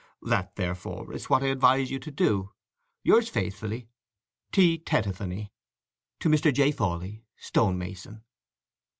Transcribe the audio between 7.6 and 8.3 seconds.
mason.